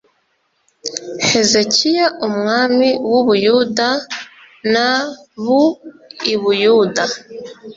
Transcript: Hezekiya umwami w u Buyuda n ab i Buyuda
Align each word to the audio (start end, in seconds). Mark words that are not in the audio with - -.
Hezekiya 1.27 2.05
umwami 2.27 2.89
w 3.11 3.13
u 3.19 3.21
Buyuda 3.25 3.89
n 4.71 4.73
ab 4.89 4.95
i 6.33 6.35
Buyuda 6.41 7.03